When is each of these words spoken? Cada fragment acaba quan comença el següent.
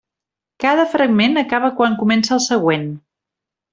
Cada 0.63 0.85
fragment 0.93 1.37
acaba 1.43 1.71
quan 1.81 1.99
comença 2.01 2.35
el 2.39 2.43
següent. 2.47 2.89